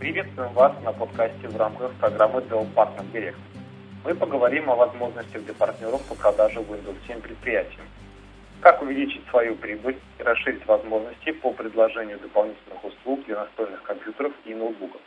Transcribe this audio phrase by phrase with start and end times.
[0.00, 3.36] Приветствуем вас на подкасте в рамках программы Dell Partner Direct.
[4.02, 7.86] Мы поговорим о возможностях для партнеров по продаже Windows 7 предприятиям.
[8.62, 14.54] Как увеличить свою прибыль и расширить возможности по предложению дополнительных услуг для настольных компьютеров и
[14.54, 15.02] ноутбуков.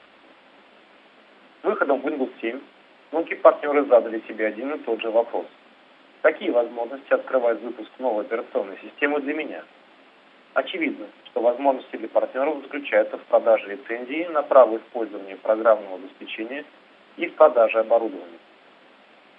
[1.64, 2.62] Выходом Windows 7
[3.14, 5.48] многие партнеры задали себе один и тот же вопрос.
[6.21, 9.64] Какие возможности открывает выпуск новой операционной системы для меня–
[10.54, 16.64] Очевидно, что возможности для партнеров заключаются в продаже лицензии на право использования программного обеспечения
[17.18, 18.38] и в продаже оборудования.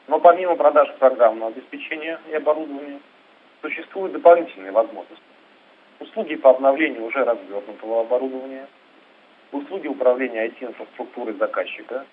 [0.09, 3.01] Но помимо продажи программного обеспечения и оборудования,
[3.63, 5.23] существуют дополнительные возможности.
[6.01, 8.67] Услуги по обновлению уже развернутого оборудования,
[9.53, 12.05] услуги управления IT-инфраструктурой заказчика,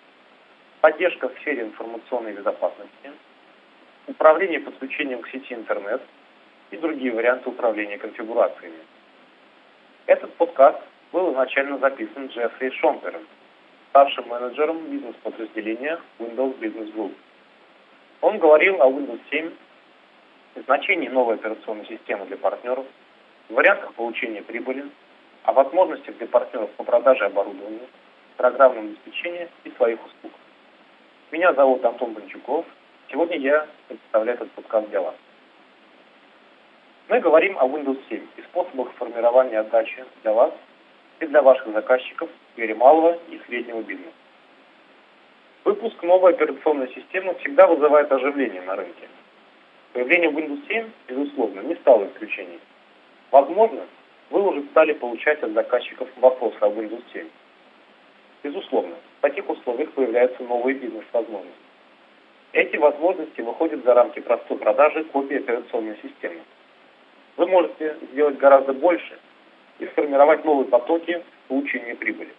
[0.79, 3.11] поддержка в сфере информационной безопасности,
[4.07, 6.01] управление подключением к сети интернет
[6.69, 8.77] и другие варианты управления конфигурациями.
[10.11, 10.77] Этот подкаст
[11.13, 13.21] был изначально записан Джеффри Шомпером,
[13.91, 17.13] старшим менеджером бизнес-подразделения Windows Business Group.
[18.19, 19.51] Он говорил о Windows 7,
[20.65, 22.85] значении новой операционной системы для партнеров,
[23.47, 24.83] вариантах получения прибыли,
[25.43, 27.87] о возможностях для партнеров по продаже оборудования,
[28.35, 30.33] программном обеспечении и своих услуг.
[31.31, 32.65] Меня зовут Антон Бончуков.
[33.09, 35.15] Сегодня я представляю этот подкаст для вас.
[37.11, 40.53] Мы говорим о Windows 7 и способах формирования отдачи для вас
[41.19, 44.15] и для ваших заказчиков в сфере малого и среднего бизнеса.
[45.65, 49.09] Выпуск новой операционной системы всегда вызывает оживление на рынке.
[49.91, 52.61] Появление Windows 7, безусловно, не стало исключением.
[53.29, 53.81] Возможно,
[54.29, 57.27] вы уже стали получать от заказчиков вопросы о Windows 7.
[58.43, 61.59] Безусловно, в таких условиях появляются новые бизнес-возможности.
[62.53, 66.39] Эти возможности выходят за рамки простой продажи копии операционной системы
[67.37, 69.17] вы можете сделать гораздо больше
[69.79, 72.33] и сформировать новые потоки получения прибыли.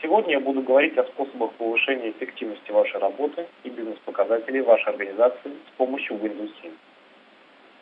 [0.00, 5.76] Сегодня я буду говорить о способах повышения эффективности вашей работы и бизнес-показателей вашей организации с
[5.76, 6.70] помощью Windows 7.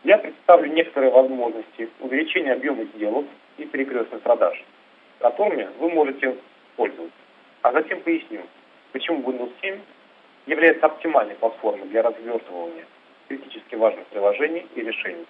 [0.05, 3.27] Я представлю некоторые возможности увеличения объема сделок
[3.59, 4.65] и перекрестных продаж,
[5.19, 6.37] которыми вы можете
[6.77, 7.19] пользоваться.
[7.63, 8.41] А затем поясню,
[8.93, 9.79] почему Windows 7
[10.47, 12.87] является оптимальной платформой для развертывания
[13.29, 15.27] критически важных приложений и решений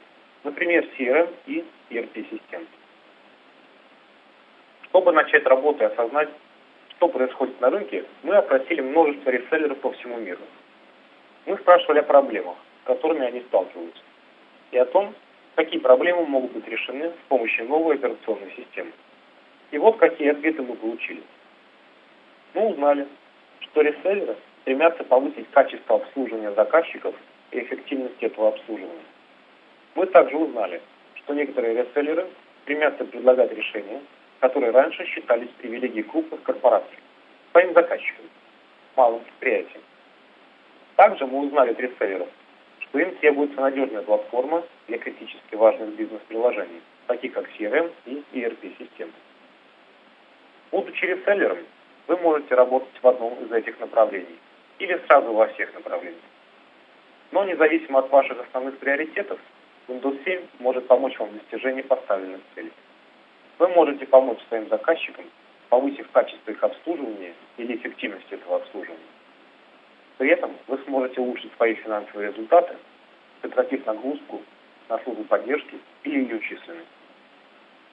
[0.47, 2.67] например, CRM и ERP-систем.
[4.85, 6.29] Чтобы начать работу и осознать,
[6.91, 10.41] что происходит на рынке, мы опросили множество реселлеров по всему миру.
[11.47, 14.03] Мы спрашивали о проблемах, с которыми они сталкиваются,
[14.71, 15.15] и о том,
[15.57, 18.93] какие проблемы могут быть решены с помощью новой операционной системы.
[19.73, 21.23] И вот какие ответы мы получили.
[22.55, 23.07] Мы узнали,
[23.61, 27.15] что реселлеры стремятся повысить качество обслуживания заказчиков
[27.51, 29.16] и эффективность этого обслуживания.
[29.97, 30.83] Мы также узнали,
[31.15, 32.27] что некоторые реселлеры
[32.63, 34.03] стремятся предлагать решения,
[34.41, 36.99] которые раньше считались привилегией крупных корпораций,
[37.53, 38.27] своим заказчикам,
[38.95, 39.83] малым предприятиям.
[40.97, 42.29] Также мы узнали от реселлеров,
[42.81, 49.13] что им требуется надежная платформа для критически важных бизнес-приложений, таких как CRM и ERP-системы.
[50.73, 51.59] Будучи реселлером,
[52.07, 54.39] вы можете работать в одном из этих направлений
[54.79, 56.21] или сразу во всех направлениях.
[57.33, 59.41] Но независимо от ваших основных приоритетов,
[59.89, 62.73] Windows 7 может помочь вам в достижении поставленных целей.
[63.59, 65.25] Вы можете помочь своим заказчикам,
[65.69, 68.99] повысив качество их обслуживания или эффективность этого обслуживания.
[70.19, 72.77] При этом вы сможете улучшить свои финансовые результаты,
[73.43, 74.43] сократив нагрузку
[74.89, 76.89] на службу поддержки или ее численность.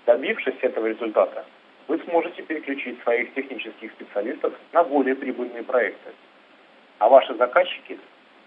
[0.07, 1.45] Добившись этого результата,
[1.87, 6.11] вы сможете переключить своих технических специалистов на более прибыльные проекты.
[6.97, 7.99] А ваши заказчики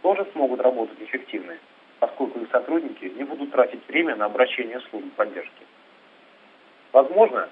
[0.03, 1.57] тоже смогут работать эффективно
[2.01, 5.67] поскольку их сотрудники не будут тратить время на обращение служб поддержки.
[6.93, 7.49] Возможно,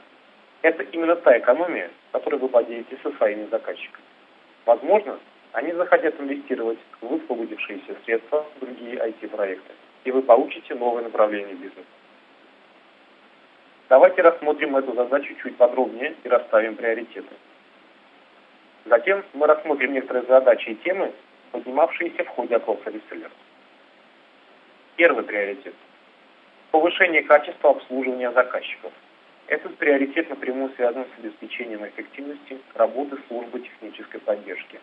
[0.62, 4.04] это именно та экономия, которой вы поделитесь со своими заказчиками.
[4.65, 5.19] Возможно,
[5.53, 9.72] они захотят инвестировать в высвободившиеся средства в другие IT-проекты,
[10.04, 11.87] и вы получите новое направление бизнеса.
[13.89, 17.34] Давайте рассмотрим эту задачу чуть подробнее и расставим приоритеты.
[18.86, 21.13] Затем мы рассмотрим некоторые задачи и темы,
[21.53, 23.33] поднимавшиеся в ходе опроса реселлеров.
[24.96, 25.74] Первый приоритет–
[26.70, 28.92] повышение качества обслуживания заказчиков.
[29.48, 34.78] Этот приоритет напрямую связан с обеспечением эффективности работы службы технической поддержки,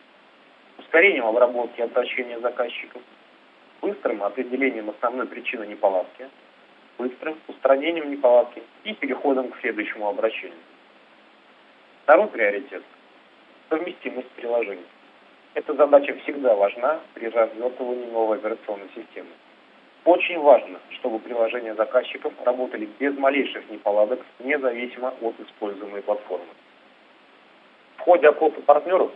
[0.77, 3.01] ускорением обработки и обращения заказчиков,
[3.81, 6.27] быстрым определением основной причины неполадки,
[6.97, 10.59] быстрым устранением неполадки и переходом к следующему обращению.
[12.03, 12.83] Второй приоритет–
[13.69, 14.87] совместимость приложений.
[15.53, 19.29] Эта задача всегда важна при развертывании новой операционной системы.
[20.03, 26.47] Очень важно, чтобы приложения заказчиков работали без малейших неполадок, независимо от используемой платформы.
[27.97, 29.11] В ходе опроса партнеров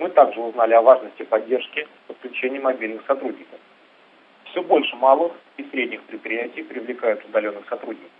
[0.00, 3.60] мы также узнали о важности поддержки подключения мобильных сотрудников.
[4.46, 8.10] Все больше малых и средних предприятий привлекают удаленных сотрудников.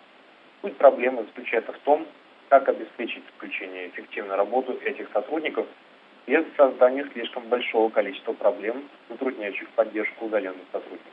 [0.62, 2.06] Суть проблемы заключается в том,
[2.48, 5.66] как обеспечить включение и эффективную работу этих сотрудников
[6.28, 11.12] без создания слишком большого количества проблем, затрудняющих поддержку удаленных сотрудников.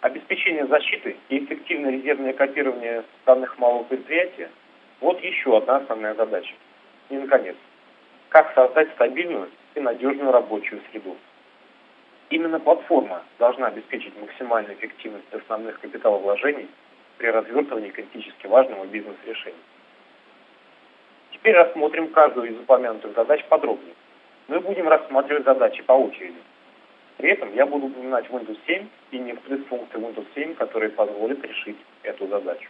[0.00, 4.50] Обеспечение защиты и эффективное резервное копирование данных малого предприятия–
[5.00, 6.54] вот еще одна основная задача.
[7.10, 7.56] И, наконец,
[8.30, 11.16] как создать стабильную и надежную рабочую среду.
[12.30, 16.68] Именно платформа должна обеспечить максимальную эффективность основных капиталовложений
[17.18, 19.58] при развертывании критически важного бизнес-решения.
[21.32, 23.94] Теперь рассмотрим каждую из упомянутых задач подробнее.
[24.48, 26.38] Мы будем рассматривать задачи по очереди.
[27.20, 31.76] При этом я буду упоминать Windows 7 и некоторые функции Windows 7, которые позволят решить
[32.02, 32.66] эту задачу.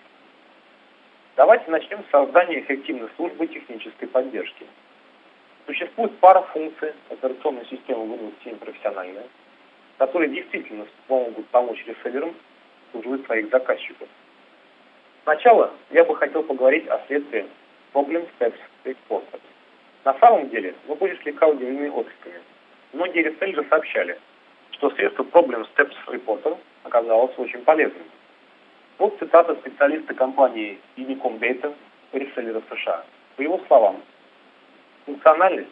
[1.37, 4.67] Давайте начнем с создания эффективной службы технической поддержки.
[5.67, 9.23] Существует пара функций операционной системы Windows 7 профессиональная,
[9.99, 12.35] которые действительно помогут помочь реселлерам
[12.91, 14.08] служить своих заказчиков.
[15.23, 17.46] Сначала я бы хотел поговорить о следствии
[17.94, 19.38] Problem Steps Reporter.
[20.05, 22.41] На самом деле, вы будете слегка удивлены откликами.
[22.93, 24.19] Многие реселлеры сообщали,
[24.81, 28.05] что средство Problem Steps Reporter оказалось очень полезным.
[28.97, 31.75] Вот цитата специалиста компании Unicom Data,
[32.12, 33.05] реселлера США.
[33.37, 34.03] По его словам,
[35.05, 35.69] функциональность,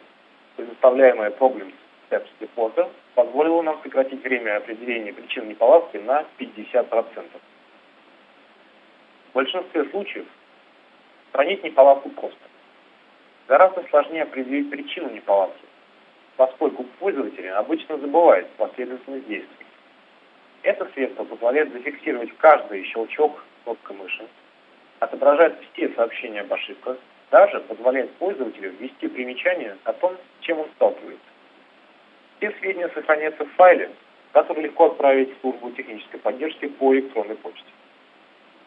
[0.57, 1.73] предоставляемая Problem
[2.09, 7.25] Steps Reporter, позволила нам сократить время определения причин неполадки на 50%.
[9.31, 10.25] В большинстве случаев
[11.29, 12.37] Устранить неполадку просто.
[13.47, 15.63] Гораздо сложнее определить причину неполадки,
[16.39, 19.65] поскольку пользователи обычно забывают последовательность действий.
[20.63, 24.25] Это средство позволяет зафиксировать каждый щелчок кнопкой мыши,
[24.99, 26.97] отображает все сообщения об ошибках,
[27.29, 31.27] даже позволяет пользователю ввести примечание о том, чем он сталкивается.
[32.37, 33.91] Все сведения сохраняются в файле,
[34.31, 37.67] который легко отправить в службу технической поддержки по электронной почте.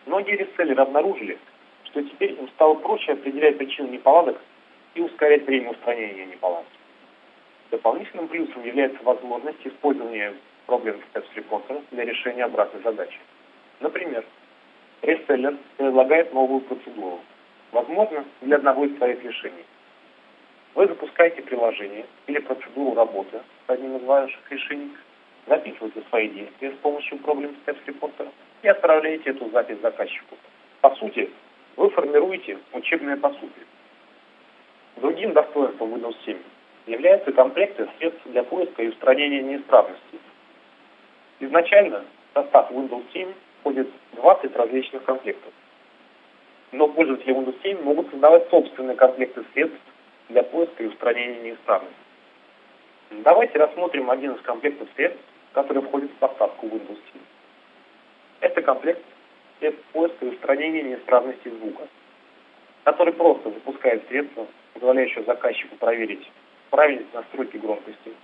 [0.05, 1.39] Многие реселлеры обнаружили,
[1.85, 4.39] что теперь им стало проще определять причины неполадок
[4.95, 6.67] и ускорять время устранения неполадок.
[7.73, 10.35] Дополнительным плюсом является возможность использования
[10.67, 13.19] проблем Reporter для решения обратной задачи.
[13.81, 14.23] Например,
[15.01, 17.21] реселлер предлагает новую процедуру,
[17.73, 19.65] возможно, для одного из своих решений.
[20.75, 24.93] Вы запускаете приложение или процедуру работы с одним из ваших решений,
[25.47, 28.29] записываете свои действия с помощью проблем Steps Reporter
[28.61, 30.37] и отправляете эту запись заказчику.
[30.83, 31.31] По сути,
[31.77, 33.65] вы формируете учебное пособие.
[34.97, 36.37] Другим достоинством Windows 7
[36.87, 40.21] являются комплекты средств для поиска и устранения неисправностей.
[41.41, 45.53] Изначально в состав Windows 7 входит 20 различных комплектов.
[46.73, 49.81] Но пользователи Windows 7 могут создавать собственные комплекты средств
[50.29, 51.97] для поиска и устранения неисправностей.
[53.11, 57.21] Давайте рассмотрим один из комплектов средств, который входит в поставку Windows 7.
[58.41, 59.05] Это комплект
[59.59, 61.87] средств поиска и устранения неисправности звука,
[62.85, 66.27] который просто запускает средство, позволяющее заказчику проверить
[66.73, 68.15] правильность настройки громкости,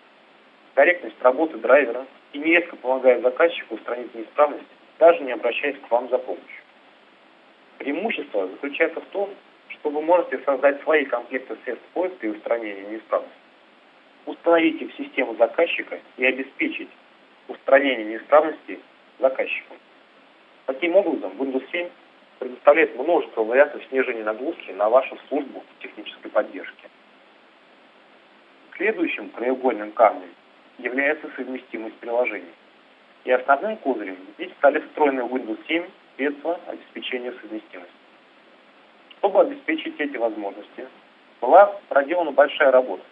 [0.75, 4.65] корректность работы драйвера и нередко помогает заказчику устранить неисправность,
[4.99, 6.63] даже не обращаясь к вам за помощью.
[7.77, 9.29] Преимущество заключается в том,
[9.69, 13.37] что вы можете создать свои комплекты средств поиска и устранения неисправности.
[14.25, 16.89] Установить их в систему заказчика и обеспечить
[17.49, 18.81] устранение неисправности
[19.19, 19.77] заказчику.
[20.65, 21.89] Таким образом, Windows 7
[22.39, 26.89] предоставляет множество вариантов снижения нагрузки на вашу службу технической поддержки.
[28.79, 30.31] Следующим краеугольным камнем
[30.79, 32.55] является совместимость приложений.
[33.25, 35.85] И основным козырем здесь стали встроенные в Windows 7
[36.17, 37.93] средства обеспечения совместимости.
[39.19, 40.89] Чтобы обеспечить эти возможности,
[41.41, 43.03] была проделана большая работа.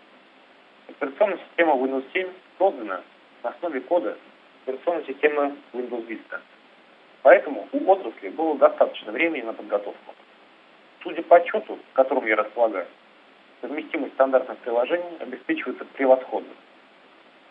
[0.88, 3.02] Операционная система Windows 7 создана
[3.42, 4.16] на основе кода
[4.64, 6.40] операционной системы Windows Vista–
[7.26, 10.14] Поэтому у отрасли было достаточно времени на подготовку.
[11.02, 12.86] Судя по отчету, которым я располагаю,
[13.60, 16.52] совместимость стандартных приложений обеспечивается превосходно.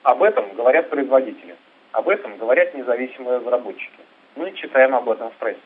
[0.03, 1.55] Об этом говорят производители,
[1.91, 3.99] об этом говорят независимые разработчики.
[4.35, 5.59] Мы читаем об этом в прессе.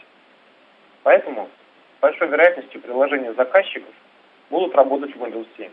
[1.04, 1.50] Поэтому
[1.98, 3.94] с большой вероятностью приложения заказчиков
[4.50, 5.72] будут работать в Windows 7.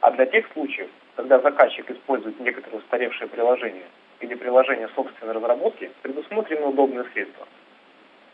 [0.00, 3.86] А для тех случаев, когда заказчик использует некоторые устаревшие приложения
[4.20, 7.46] или приложения собственной разработки предусмотрены удобные средства.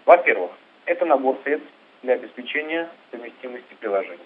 [0.05, 0.51] Во-первых,
[0.87, 1.69] это набор средств
[2.03, 4.21] для обеспечения совместимости приложений.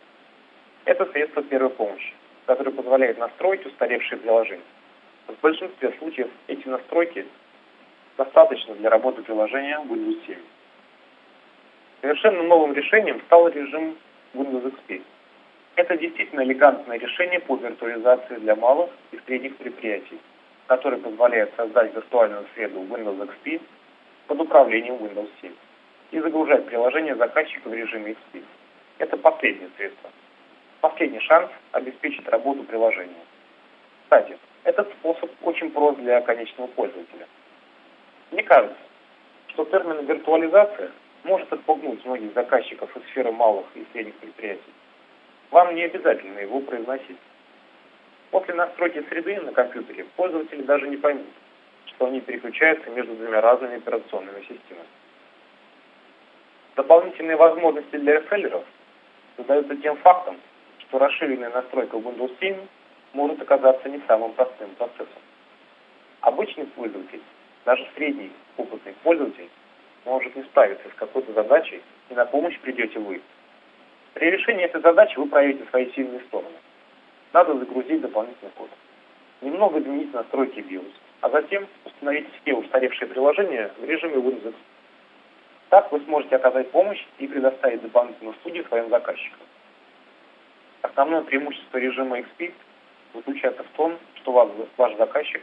[0.85, 2.15] Это средство первой помощи,
[2.47, 4.63] которое позволяет настроить устаревшие приложения.
[5.27, 7.27] В большинстве случаев эти настройки
[8.17, 10.37] достаточно для работы приложения Windows 7.
[12.01, 13.97] Совершенно новым решением стал режим
[14.35, 15.03] Windows XP.
[15.77, 20.19] Это действительно элегантное решение по виртуализации для малых и средних предприятий,
[20.67, 23.61] которое позволяет создать виртуальную среду Windows XP
[24.27, 25.53] под управлением Windows 7
[26.11, 28.43] и загружать приложение заказчика в режиме XP.
[28.99, 30.11] Это последнее средство.
[30.81, 33.25] Последний шанс обеспечить работу приложения.
[34.05, 37.27] Кстати, этот способ очень прост для конечного пользователя.
[38.31, 38.79] Мне кажется,
[39.49, 40.91] что термин виртуализация
[41.25, 44.73] может отпугнуть многих заказчиков из сферы малых и средних предприятий.
[45.51, 47.19] Вам не обязательно его произносить.
[48.31, 51.27] После настройки среды на компьютере пользователи даже не поймут,
[51.87, 54.87] что они переключаются между двумя разными операционными системами.
[56.77, 58.65] Дополнительные возможности для реселлеров
[59.37, 60.39] создаются тем фактом,
[60.89, 62.57] что расширенная настройка Windows 7
[63.13, 65.23] может оказаться не самым простым процессом.
[66.23, 67.23] Обычный пользователь,
[67.65, 69.49] даже средний опытный пользователь,
[70.05, 73.21] может не справиться с какой-то задачей, и на помощь придете вы.
[74.15, 76.57] При решении этой задачи вы проявите свои сильные стороны.
[77.33, 78.71] Надо загрузить дополнительный код.
[79.43, 80.91] Немного изменить настройки BIOS,
[81.21, 84.55] а затем установить все устаревшие приложения в режиме Windows.
[85.69, 89.47] Так вы сможете оказать помощь и предоставить дополнительную студию своим заказчикам.
[90.83, 92.53] Основное преимущество режима XP
[93.15, 94.33] заключается в том, что
[94.77, 95.43] ваш, заказчик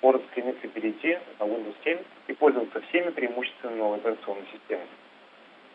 [0.00, 4.82] может стремиться перейти на Windows 7 и пользоваться всеми преимуществами новой операционной системы.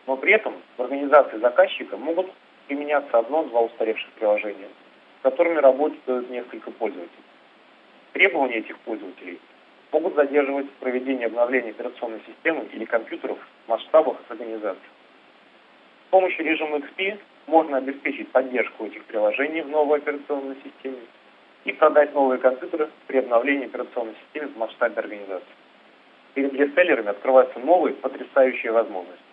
[0.06, 2.32] Но при этом в организации заказчика могут
[2.66, 4.68] применяться одно-два устаревших приложения,
[5.20, 7.24] с которыми работают несколько пользователей.
[8.12, 9.40] Требования этих пользователей
[9.92, 14.80] могут задерживать проведение обновления операционной системы или компьютеров в масштабах организации.
[16.06, 21.00] С помощью режима XP можно обеспечить поддержку этих приложений в новой операционной системе
[21.64, 25.54] и продать новые компьютеры при обновлении операционной системы в масштабе организации.
[26.34, 29.24] Перед реселлерами открываются новые потрясающие возможности.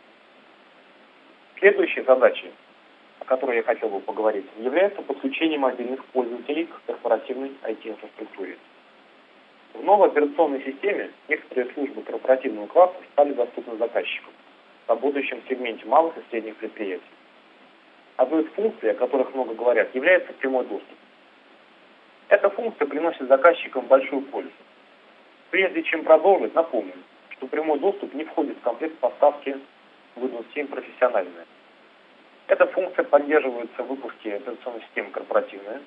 [1.59, 2.51] Следующей задачей,
[3.19, 8.57] о которой я хотел бы поговорить, является подключение мобильных пользователей к корпоративной IT-инфраструктуре.
[9.73, 14.33] В новой операционной системе некоторые службы корпоративного класса стали доступны заказчикам,
[14.87, 17.03] работающим в сегменте малых и средних предприятий.
[18.17, 20.97] Одной из функций, о которых много говорят, является прямой доступ.
[22.29, 24.51] Эта функция приносит заказчикам большую пользу.
[25.51, 26.93] Прежде чем продолжить, напомню,
[27.29, 29.57] что прямой доступ не входит в комплект поставки
[30.15, 31.45] Windows 7 профессиональная.
[32.47, 35.81] Эта функция поддерживается в выпуске операционной системы корпоративная,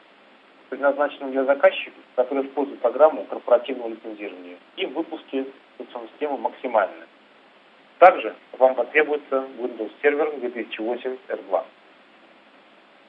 [0.68, 5.46] предназначенной для заказчиков, которые используют программу корпоративного лицензирования, и в выпуске
[5.78, 7.08] операционной системы максимальная.
[7.99, 11.64] Также вам потребуется Windows Server 2008 R2.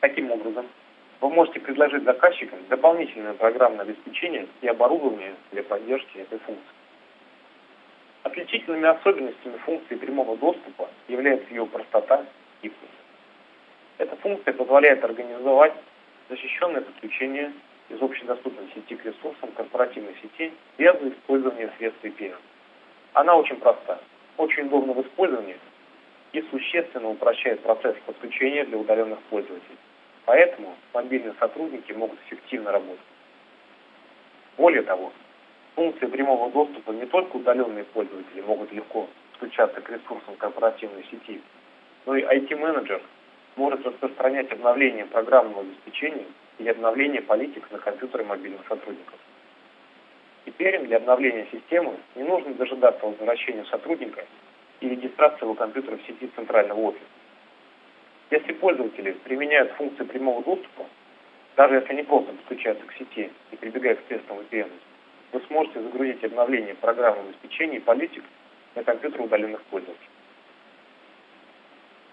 [0.01, 0.65] Таким образом,
[1.21, 6.73] вы можете предложить заказчикам дополнительное программное обеспечение и оборудование для поддержки этой функции.
[8.23, 12.25] Отличительными особенностями функции прямого доступа является ее простота
[12.63, 12.91] и гибкость.
[13.99, 15.73] Эта функция позволяет организовать
[16.29, 17.53] защищенное подключение
[17.89, 22.37] из общедоступной сети к ресурсам корпоративной сети без использования средств VPN.
[23.13, 23.99] Она очень проста,
[24.37, 25.59] очень удобна в использовании
[26.33, 29.77] и существенно упрощает процесс подключения для удаленных пользователей.
[30.25, 32.99] Поэтому мобильные сотрудники могут эффективно работать.
[34.57, 35.11] Более того,
[35.75, 41.41] функции прямого доступа не только удаленные пользователи могут легко подключаться к ресурсам корпоративной сети,
[42.05, 43.01] но и IT-менеджер
[43.55, 46.25] может распространять обновление программного обеспечения
[46.59, 49.15] или обновление политик на компьютеры мобильных сотрудников.
[50.45, 54.25] Теперь для обновления системы не нужно дожидаться возвращения сотрудника
[54.79, 57.05] и регистрации его компьютера в сети центрального офиса.
[58.31, 60.85] Если пользователи применяют функции прямого доступа,
[61.57, 64.71] даже если они просто подключаются к сети и прибегают к средствам VPN,
[65.33, 68.23] вы сможете загрузить обновление программного обеспечения и политик
[68.75, 70.07] на компьютер удаленных пользователей.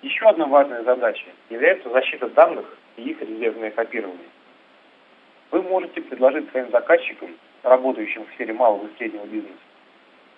[0.02, 4.28] Еще одна важная задача является защита данных и их резервное копирование.
[5.52, 7.30] Вы можете предложить своим заказчикам,
[7.62, 9.54] работающим в сфере малого и среднего бизнеса,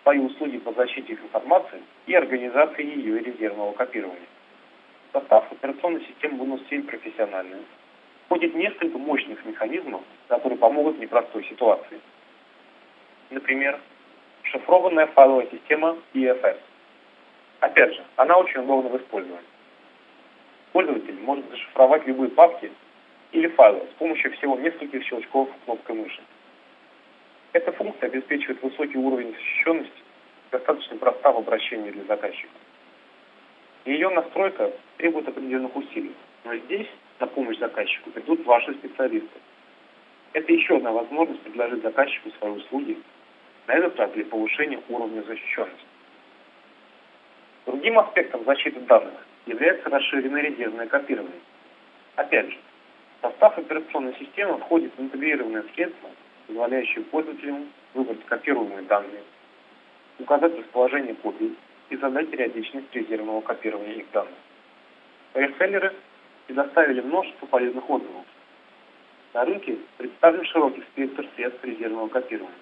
[0.03, 4.29] свои услуги по защите их информации и организации ее резервного копирования.
[5.13, 7.59] Состав операционной системы Windows 7 профессиональный.
[8.27, 12.01] Входит несколько мощных механизмов, которые помогут в непростой ситуации.
[13.31, 13.81] Например,
[14.45, 16.59] шифрованная файловая система EFS.
[17.59, 19.45] Опять же, она очень удобна в использовании.
[20.73, 22.71] Пользователь может зашифровать любые папки
[23.33, 26.23] или файлы с помощью всего нескольких щелчков кнопкой мыши.
[27.53, 30.03] Эта функция обеспечивает высокий уровень защищенности,
[30.53, 32.53] достаточно проста в обращении для заказчика.
[33.91, 36.87] Ее настройка требует определенных усилий, но здесь
[37.19, 39.41] на помощь заказчику придут ваши специалисты.
[40.33, 42.97] Это еще одна возможность предложить заказчику свои услуги,
[43.67, 45.87] на этот раз для повышения уровня защищенности.
[47.67, 51.41] Другим аспектом защиты данных является расширенное резервное копирование.
[52.15, 52.59] Опять же,
[53.19, 56.11] В состав операционной системы входит интегрированное средство,
[56.47, 59.25] позволяющее пользователям выбрать копируемые данные,
[60.21, 61.57] указать расположение копий
[61.91, 64.33] и задать периодичность резервного копирования их данных.
[65.35, 65.93] Ресселлеры
[66.47, 68.25] предоставили множество полезных отзывов.
[69.35, 72.55] На рынке представлен широкий спектр средств резервного копирования.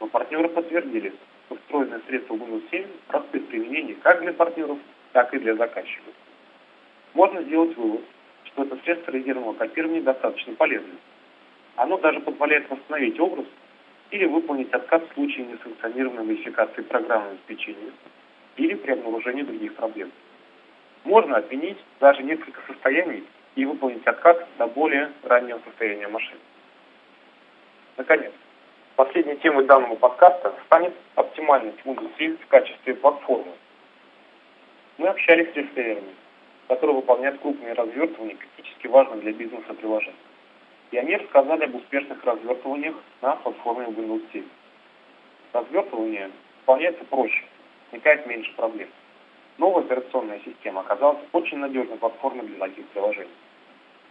[0.00, 1.12] Но партнеры подтвердили,
[1.46, 4.78] что встроенное средство Windows 7 просты в применении как для партнеров,
[5.12, 6.14] так и для заказчиков.
[7.14, 8.02] Можно сделать вывод,
[8.44, 10.94] что это средство резервного копирования достаточно полезно.
[11.76, 13.46] Оно даже позволяет восстановить образ
[14.10, 17.92] или выполнить отказ в случае несанкционированной модификации программного обеспечения
[18.58, 20.12] или при обнаружении других проблем.
[21.04, 23.24] Можно отменить даже несколько состояний
[23.54, 26.40] и выполнить отказ до более раннего состояния машины.
[27.96, 28.32] Наконец,
[28.96, 33.52] последней темой данного подкаста станет оптимальность Windows 7 в качестве платформы.
[34.98, 36.14] Мы общались с рестлерами,
[36.66, 40.16] которые выполняют крупные развертывания критически важных для бизнеса приложений.
[40.90, 44.44] И они рассказали об успешных развертываниях на платформе Windows 7.
[45.52, 47.44] Развертывание выполняется проще,
[47.90, 48.88] возникает меньше проблем.
[49.58, 53.30] Новая операционная система оказалась очень надежной платформой для таких приложений.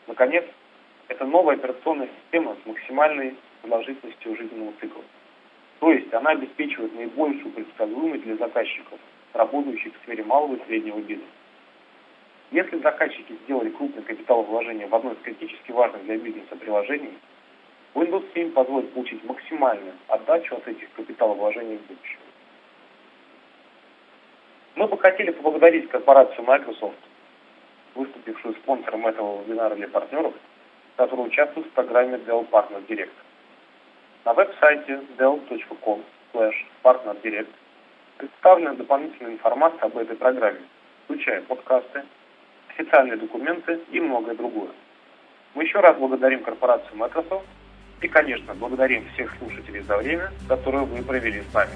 [0.08, 0.46] Наконец,
[1.08, 5.04] это новая операционная система с максимальной продолжительностью жизненного цикла.
[5.80, 9.00] То есть она обеспечивает наибольшую предсказуемость для заказчиков,
[9.34, 11.32] работающих в сфере малого и среднего бизнеса.
[12.52, 17.14] Если заказчики сделали крупное капиталовложение в одно из критически важных для бизнеса приложений,
[17.94, 22.20] Windows 7 позволит получить максимальную отдачу от этих капиталовложений в будущем.
[24.78, 27.00] Мы бы хотели поблагодарить корпорацию Microsoft,
[27.96, 30.36] выступившую спонсором этого вебинара для партнеров,
[30.98, 33.10] которые участвуют в программе Dell Partner Direct.
[34.24, 36.04] На веб-сайте dell.com
[36.84, 37.50] partner direct
[38.18, 40.62] представлена дополнительная информация об этой программе,
[41.06, 42.04] включая подкасты,
[42.70, 44.70] официальные документы и многое другое.
[45.56, 47.48] Мы еще раз благодарим корпорацию Microsoft
[48.02, 51.72] и, конечно, благодарим всех слушателей за время, которое вы провели с нами.